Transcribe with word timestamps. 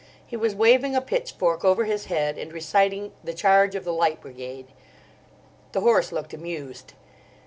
He 0.25 0.35
was 0.35 0.55
waving 0.55 0.95
a 0.95 0.99
pitchfork 1.01 1.63
over 1.63 1.85
his 1.85 2.05
head 2.05 2.39
and 2.39 2.51
reciting 2.51 3.11
"The 3.23 3.35
Charge 3.35 3.75
of 3.75 3.83
the 3.83 3.93
Light 3.93 4.19
Brigade." 4.19 4.65
The 5.73 5.81
horse 5.81 6.11
looked 6.11 6.33
amused. 6.33 6.93